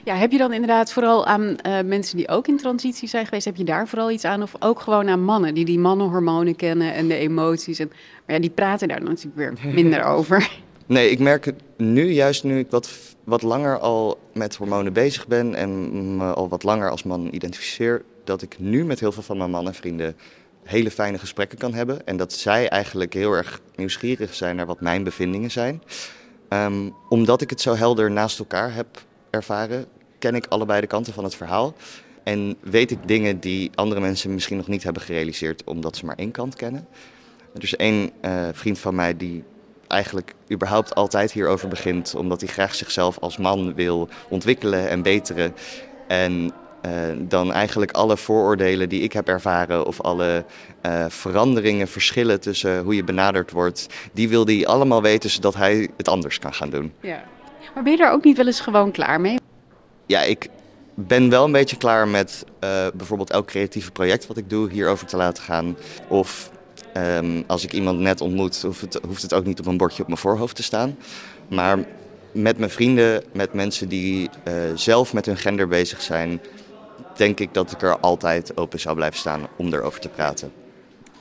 [0.03, 3.45] Ja, heb je dan inderdaad vooral aan eh, mensen die ook in transitie zijn geweest,
[3.45, 4.41] heb je daar vooral iets aan?
[4.41, 7.79] Of ook gewoon aan mannen die die mannenhormonen kennen en de emoties?
[7.79, 7.87] En,
[8.25, 10.51] maar ja, die praten daar natuurlijk weer minder over.
[10.85, 12.89] Nee, ik merk het nu, juist nu ik wat,
[13.23, 18.03] wat langer al met hormonen bezig ben en me al wat langer als man identificeer,
[18.23, 20.15] dat ik nu met heel veel van mijn mannenvrienden
[20.63, 22.07] hele fijne gesprekken kan hebben.
[22.07, 25.81] En dat zij eigenlijk heel erg nieuwsgierig zijn naar wat mijn bevindingen zijn.
[26.47, 28.87] Ehm, omdat ik het zo helder naast elkaar heb
[29.31, 29.85] ervaren,
[30.19, 31.73] ken ik allebei de kanten van het verhaal.
[32.23, 36.15] En weet ik dingen die andere mensen misschien nog niet hebben gerealiseerd, omdat ze maar
[36.15, 36.87] één kant kennen.
[37.53, 39.43] Er is één eh, vriend van mij die
[39.87, 45.55] eigenlijk überhaupt altijd hierover begint, omdat hij graag zichzelf als man wil ontwikkelen en beteren.
[46.07, 50.45] En eh, dan eigenlijk alle vooroordelen die ik heb ervaren of alle
[50.81, 55.89] eh, veranderingen, verschillen tussen hoe je benaderd wordt, die wil hij allemaal weten zodat hij
[55.97, 56.93] het anders kan gaan doen.
[56.99, 57.23] Ja.
[57.73, 59.39] Maar ben je daar ook niet wel eens gewoon klaar mee?
[60.05, 60.49] Ja, ik
[60.93, 65.07] ben wel een beetje klaar met eh, bijvoorbeeld elk creatieve project wat ik doe hierover
[65.07, 65.77] te laten gaan.
[66.07, 66.51] Of
[66.93, 70.01] ehm, als ik iemand net ontmoet, hoeft het, hoeft het ook niet op een bordje
[70.01, 70.97] op mijn voorhoofd te staan.
[71.47, 71.79] Maar
[72.31, 76.41] met mijn vrienden, met mensen die eh, zelf met hun gender bezig zijn,
[77.15, 80.60] denk ik dat ik er altijd open zou blijven staan om erover te praten.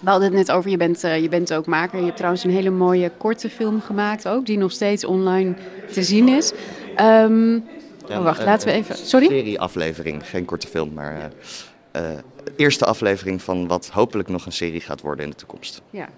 [0.00, 1.98] We hadden het net over, je bent, eh, je bent ook maker.
[1.98, 5.54] Je hebt trouwens een hele mooie korte film gemaakt ook, die nog steeds online
[5.92, 6.52] te zien is.
[6.96, 7.58] Ehm,
[8.10, 8.96] oh, wacht, Een- laten we even...
[8.96, 9.26] Sorry?
[9.26, 11.30] Serie-aflevering, geen korte film, maar
[11.92, 12.18] eh, eh,
[12.56, 15.80] eerste aflevering van wat hopelijk nog een serie gaat worden in de toekomst.
[15.90, 16.08] Ja.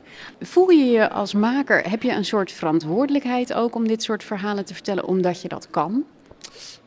[0.40, 4.64] Voel je je als maker, heb je een soort verantwoordelijkheid ook om dit soort verhalen
[4.64, 6.04] te vertellen, omdat je dat kan?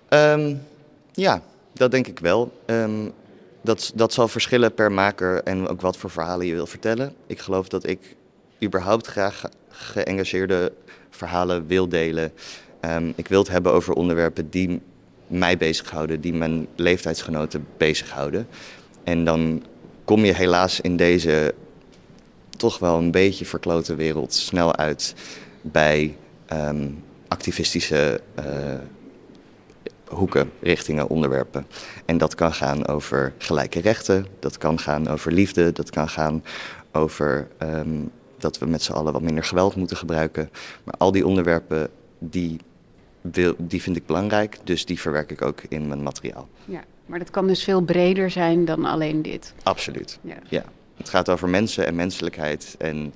[0.09, 0.55] Ehm,
[1.13, 1.41] ja,
[1.73, 2.51] dat denk ik wel.
[2.65, 3.09] Ehm,
[3.65, 7.13] dat, dat zal verschillen per maker en ook wat voor verhalen je wil vertellen.
[7.27, 8.15] Ik geloof dat ik
[8.63, 10.73] überhaupt graag geëngageerde
[11.09, 12.31] verhalen wil delen.
[12.79, 14.81] Ehm, ik wil het hebben over onderwerpen die
[15.27, 18.47] mij bezighouden, die mijn leeftijdsgenoten bezighouden.
[19.03, 19.63] En dan
[20.03, 21.53] kom je helaas in deze
[22.57, 25.15] toch wel een beetje verklote wereld snel uit
[25.61, 26.87] bij ehm,
[27.27, 28.45] activistische uh,
[30.09, 31.67] hoeken, richtingen, onderwerpen.
[32.05, 36.43] En dat kan gaan over gelijke rechten, dat kan gaan over liefde, dat kan gaan
[36.91, 38.01] over ehm,
[38.37, 40.49] dat we met z'n allen wat minder geweld moeten gebruiken.
[40.83, 41.89] Maar al die onderwerpen,
[42.19, 42.59] die,
[43.21, 46.47] wil, die vind ik belangrijk, dus die verwerk ik ook in mijn materiaal.
[46.65, 49.53] Ja, maar dat kan dus veel breder zijn dan alleen dit.
[49.63, 50.35] Absoluut, ja.
[50.49, 50.63] ja.
[50.97, 53.13] Het gaat over mensen en menselijkheid en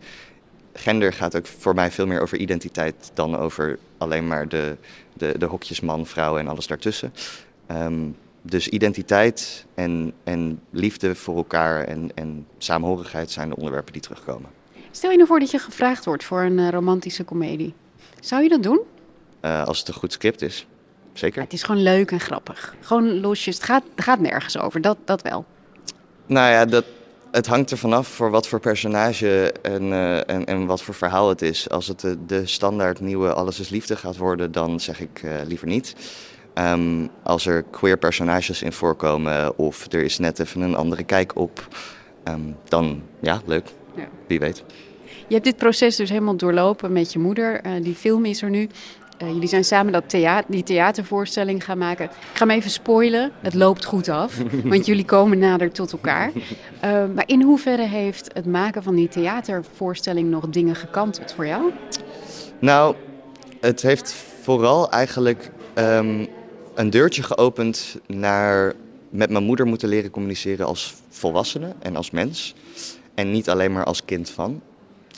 [0.73, 4.77] gender gaat ook voor mij veel meer over identiteit dan over alleen maar de,
[5.19, 7.13] de, de hokjes man, vrouw en alles daartussen.
[7.67, 8.07] Ehm,
[8.41, 14.49] dus identiteit en, en liefde voor elkaar en, en saamhorigheid zijn de onderwerpen die terugkomen.
[14.91, 17.73] Stel je nou voor dat je gevraagd wordt voor een uh, romantische komedie.
[18.19, 18.81] Zou je dat doen?
[19.41, 20.67] Uh, als het een goed script is,
[21.13, 21.41] zeker.
[21.41, 22.75] het is gewoon leuk en grappig.
[22.81, 23.55] Gewoon losjes.
[23.55, 25.45] Het gaat, het gaat nergens over, dat, dat wel.
[26.25, 26.85] Nou ja, dat,
[27.31, 31.29] het hangt er vanaf voor wat voor personage en, uh, en, en wat voor verhaal
[31.29, 31.69] het is.
[31.69, 35.31] Als het de, de standaard nieuwe Alles is Liefde gaat worden, dan zeg ik uh,
[35.47, 35.95] liever niet.
[36.53, 41.35] Um, als er queer personages in voorkomen of er is net even een andere kijk
[41.35, 41.67] op,
[42.27, 43.67] um, dan ja, leuk.
[43.95, 44.07] Ja.
[44.27, 44.63] Wie weet.
[45.27, 47.65] Je hebt dit proces dus helemaal doorlopen met je moeder.
[47.65, 48.69] Uh, die film is er nu.
[49.23, 52.05] Uh, jullie zijn samen dat theater, die theatervoorstelling gaan maken.
[52.05, 53.31] Ik ga hem even spoilen.
[53.41, 56.31] Het loopt goed af, want jullie komen nader tot elkaar.
[56.35, 56.41] Uh,
[57.15, 61.71] maar in hoeverre heeft het maken van die theatervoorstelling nog dingen gekanteld voor jou?
[62.59, 62.95] Nou,
[63.59, 66.27] het heeft vooral eigenlijk um,
[66.75, 68.73] een deurtje geopend naar
[69.09, 72.55] met mijn moeder moeten leren communiceren als volwassene en als mens.
[73.13, 74.61] En niet alleen maar als kind van.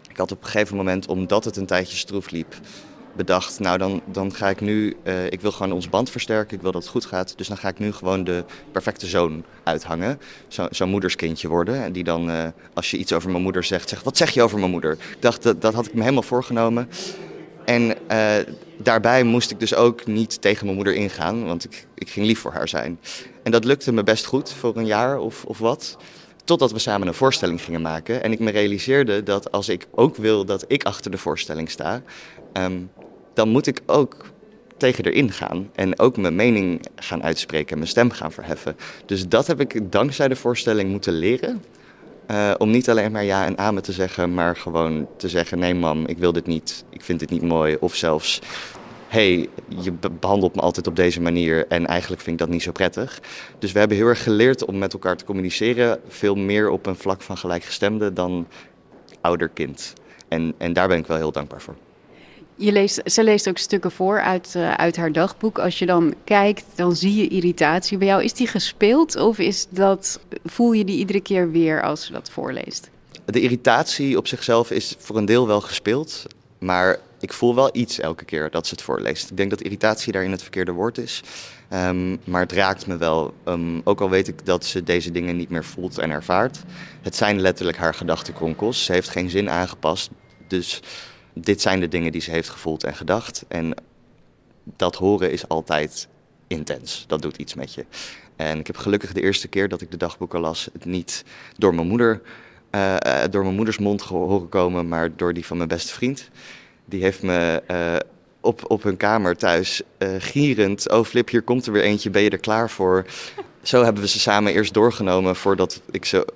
[0.10, 2.56] Ik had op een gegeven moment, omdat het een tijdje stroef liep,
[3.26, 6.62] bedacht, nou dan, dan ga ik nu, uh, ik wil gewoon onze band versterken, ik
[6.62, 7.34] wil dat het goed gaat.
[7.38, 10.20] Dus dan ga ik nu gewoon de perfecte zoon uithangen.
[10.48, 11.84] Zo'n zo moederskindje worden.
[11.84, 14.42] En die dan, uh, als je iets over mijn moeder zegt, zegt, wat zeg je
[14.42, 14.92] over mijn moeder?
[14.92, 16.90] Ik dacht, dat, dat had ik me helemaal voorgenomen.
[17.66, 18.34] En uh,
[18.78, 22.40] daarbij moest ik dus ook niet tegen mijn moeder ingaan, want ik, ik ging lief
[22.40, 23.00] voor haar zijn.
[23.44, 25.98] En dat lukte me best goed voor een jaar of, of wat.
[26.44, 28.24] Totdat we samen een voorstelling gingen maken.
[28.24, 32.02] En ik me realiseerde dat als ik ook wil dat ik achter de voorstelling sta,
[32.54, 32.90] um,
[33.34, 34.26] dan moet ik ook
[34.78, 35.70] tegen erin gaan.
[35.76, 38.76] En ook mijn mening gaan uitspreken en mijn stem gaan verheffen.
[39.06, 41.64] Dus dat heb ik dankzij de voorstelling moeten leren.
[42.32, 45.74] Uh, om niet alleen maar ja en amen te zeggen, maar gewoon te zeggen: nee,
[45.74, 47.78] mam, ik wil dit niet, ik vind dit niet mooi.
[47.80, 48.42] Of zelfs:
[49.08, 52.72] hey, je behandelt me altijd op deze manier en eigenlijk vind ik dat niet zo
[52.72, 53.20] prettig.
[53.60, 56.96] Dus we hebben heel erg geleerd om met elkaar te communiceren, veel meer op een
[56.96, 58.48] vlak van gelijkgestemde dan
[59.22, 59.94] ouder-kind.
[60.28, 61.76] En, en daar ben ik wel heel dankbaar voor.
[62.62, 65.60] Je leest, ze leest ook stukken voor uit, uh, uit haar dagboek.
[65.60, 67.98] Als je dan kijkt, dan zie je irritatie.
[67.98, 72.06] Bij jou is die gespeeld of is dat, voel je die iedere keer weer als
[72.06, 72.90] ze dat voorleest?
[73.26, 76.26] De irritatie op zichzelf is voor een deel wel gespeeld.
[76.60, 79.30] Maar ik voel wel iets elke keer dat ze het voorleest.
[79.30, 81.22] Ik denk dat irritatie daarin het verkeerde woord is.
[81.74, 83.34] Um, maar het raakt me wel.
[83.46, 86.60] Um, ook al weet ik dat ze deze dingen niet meer voelt en ervaart.
[87.02, 88.86] Het zijn letterlijk haar gedachtenkronkels.
[88.86, 90.10] Ze heeft geen zin aangepast.
[90.48, 90.82] Dus
[91.34, 93.46] dit zijn de dingen die ze heeft gevoeld en gedacht.
[93.48, 93.74] En
[94.64, 96.08] dat horen is altijd
[96.48, 97.04] intens.
[97.08, 97.86] Dat doet iets met je.
[98.36, 101.24] En ik heb gelukkig de eerste keer dat ik de dagboeken las, het niet
[101.58, 102.22] door mijn moeder,
[102.72, 102.96] uh,
[103.30, 106.30] door mijn moeders mond horen komen, maar door die van mijn beste vriend.
[106.86, 107.96] Die heeft me uh,
[108.40, 112.22] op, op hun kamer thuis uh, gierend, oh Flip, hier komt er weer eentje, ben
[112.22, 113.06] je er klaar voor?
[113.62, 116.28] Zo hebben we ze samen eerst doorgenomen voordat ik ze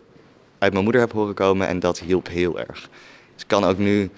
[0.57, 2.89] uit mijn moeder heb horen komen en dat hielp heel erg.
[3.33, 4.09] Dus ik kan ook nu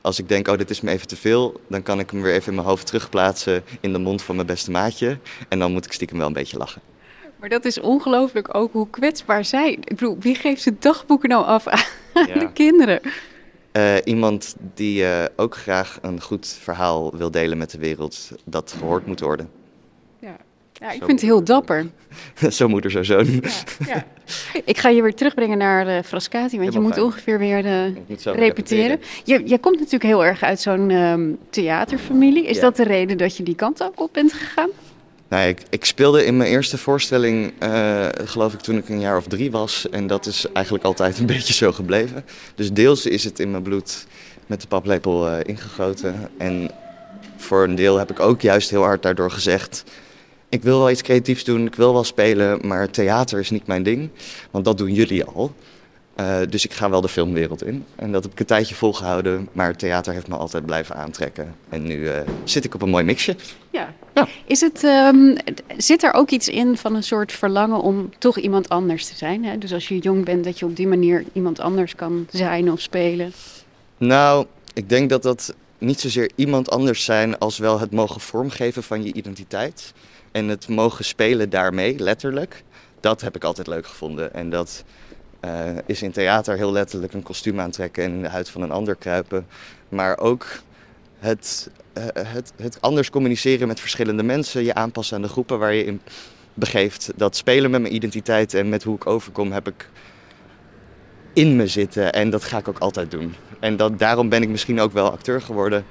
[0.00, 2.34] als ik denk, oh, dit is me even te veel, dan kan ik hem weer
[2.34, 5.18] even in mijn hoofd terugplaatsen in de mond van mijn beste maatje.
[5.48, 6.82] En dan moet ik stiekem wel een beetje lachen.
[7.40, 9.70] Maar dat is ongelooflijk ook hoe kwetsbaar zij.
[9.70, 12.38] Ik bedoel, wie geeft ze dagboeken nou af aan ja.
[12.38, 13.00] de kinderen?
[13.72, 18.74] Uh, iemand die uh, ook graag een goed verhaal wil delen met de wereld, dat
[18.78, 19.50] gehoord moet worden.
[20.80, 21.86] Ja, ik zo vind het heel dapper.
[22.50, 23.26] zo moeder, zo zoon.
[23.26, 23.40] Ja,
[23.86, 24.06] ja.
[24.64, 28.38] Ik ga je weer terugbrengen naar de Frascati, want je moet ongeveer weer de repeteren.
[28.38, 29.00] repeteren.
[29.24, 32.46] Je, je komt natuurlijk heel erg uit zo'n um, theaterfamilie.
[32.46, 32.62] Is ja.
[32.62, 34.68] dat de reden dat je die kant ook op bent gegaan?
[35.28, 39.16] Nou, ik, ik speelde in mijn eerste voorstelling, uh, geloof ik, toen ik een jaar
[39.16, 39.88] of drie was.
[39.90, 42.24] En dat is eigenlijk altijd een beetje zo gebleven.
[42.54, 44.06] Dus deels is het in mijn bloed
[44.46, 46.30] met de paplepel uh, ingegoten.
[46.38, 46.70] En
[47.36, 49.84] voor een deel heb ik ook juist heel hard daardoor gezegd...
[50.48, 53.82] ik wil wel iets creatiefs doen, ik wil wel spelen, maar theater is niet mijn
[53.82, 54.10] ding.
[54.50, 55.52] Want dat doen jullie al.
[56.20, 57.84] Uh, dus ik ga wel de filmwereld in.
[57.96, 61.54] En dat heb ik een tijdje volgehouden, maar theater heeft me altijd blijven aantrekken.
[61.68, 62.12] En nu uh,
[62.44, 63.36] zit ik op een mooi mixje.
[63.70, 63.94] Ja.
[64.14, 64.28] ja.
[64.46, 65.36] Is het, um,
[65.76, 69.44] zit er ook iets in van een soort verlangen om toch iemand anders te zijn?
[69.44, 69.58] Hè?
[69.58, 72.80] Dus als je jong bent, dat je op die manier iemand anders kan zijn of
[72.80, 73.32] spelen?
[73.98, 78.82] Nou, ik denk dat dat niet zozeer iemand anders zijn als wel het mogen vormgeven
[78.82, 79.92] van je identiteit.
[80.32, 82.64] En het mogen spelen daarmee, letterlijk.
[83.00, 84.34] Dat heb ik altijd leuk gevonden.
[84.34, 84.84] En dat
[85.44, 88.70] uh, is in theater heel letterlijk een kostuum aantrekken en in de huid van een
[88.70, 89.46] ander kruipen.
[89.88, 90.46] Maar ook
[91.18, 95.74] het, uh, het, het anders communiceren met verschillende mensen, je aanpassen aan de groepen waar
[95.74, 96.00] je in
[96.54, 97.10] begeeft.
[97.16, 99.88] Dat spelen met mijn identiteit en met hoe ik overkom heb ik
[101.38, 103.34] in me zitten en dat ga ik ook altijd doen.
[103.60, 105.84] En dat, daarom ben ik misschien ook wel acteur geworden.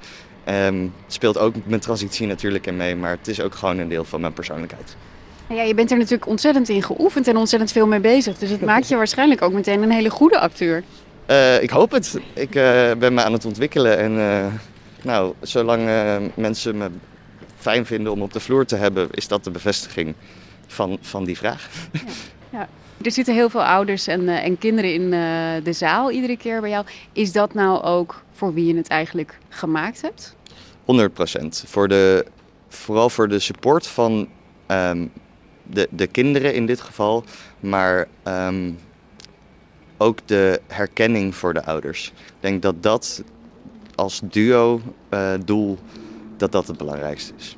[0.48, 4.04] Um, speelt ook mijn transitie natuurlijk in mee, maar het is ook gewoon een deel
[4.04, 4.96] van mijn persoonlijkheid.
[5.48, 8.38] Ja, je bent er natuurlijk ontzettend in geoefend en ontzettend veel mee bezig.
[8.38, 10.82] Dus het maakt je waarschijnlijk ook meteen een hele goede acteur.
[11.30, 12.18] Uh, ik hoop het.
[12.32, 13.98] Ik uh, ben me aan het ontwikkelen.
[13.98, 14.46] En uh,
[15.02, 15.88] nou, zolang
[16.34, 16.90] mensen me
[17.58, 20.14] fijn vinden om op de vloer te hebben, is dat de bevestiging
[20.66, 21.68] van, van die vraag.
[21.92, 22.58] Ja.
[22.58, 22.68] ja.
[23.02, 25.10] Er zitten heel veel ouders en, en kinderen in
[25.64, 26.86] de zaal iedere keer bij jou.
[27.12, 30.36] Is dat nou ook voor wie je het eigenlijk gemaakt hebt?
[30.84, 31.64] 100 procent.
[31.66, 32.26] Voor de,
[32.68, 34.28] vooral voor de support van
[34.66, 35.12] um,
[35.62, 37.24] de, de kinderen in dit geval,
[37.60, 38.78] maar um,
[39.96, 42.12] ook de herkenning voor de ouders.
[42.16, 43.22] Ik denk dat dat
[43.94, 45.78] als duo-doel, uh,
[46.36, 47.57] dat dat het belangrijkste is.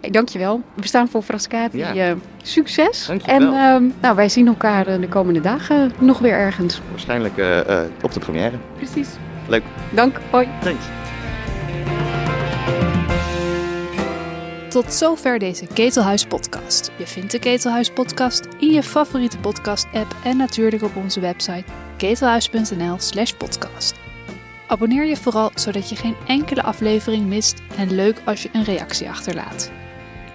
[0.00, 0.62] Hey, dankjewel.
[0.74, 1.78] We staan voor Frascati.
[1.78, 2.10] Ja.
[2.10, 3.06] Uh, succes.
[3.06, 3.54] Dankjewel.
[3.54, 6.80] En uh, nou, wij zien elkaar de komende dagen nog weer ergens.
[6.90, 7.60] Waarschijnlijk uh,
[8.02, 8.56] op de première.
[8.76, 9.08] Precies.
[9.48, 9.62] Leuk.
[9.90, 10.20] Dank.
[10.30, 10.48] Hoi.
[10.60, 10.84] Thanks.
[14.68, 16.90] Tot zover deze Ketelhuis podcast.
[16.96, 21.64] Je vindt de Ketelhuis podcast in je favoriete podcast app en natuurlijk op onze website
[21.96, 23.94] ketelhuis.nl/podcast.
[24.66, 29.08] Abonneer je vooral zodat je geen enkele aflevering mist en leuk als je een reactie
[29.08, 29.70] achterlaat.